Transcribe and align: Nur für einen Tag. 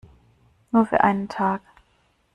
Nur 0.71 0.87
für 0.87 1.01
einen 1.03 1.29
Tag. 1.29 1.61